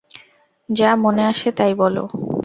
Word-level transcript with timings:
যা 0.69 0.89
মনে 0.95 1.23
আসে 1.25 1.49
তা-ই 1.57 1.73
বল। 1.73 1.95